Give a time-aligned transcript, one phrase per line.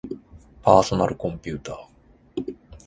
[0.63, 2.45] パーソナルコンピューター